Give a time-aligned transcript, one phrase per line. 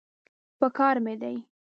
[0.59, 1.35] پکار مې دی.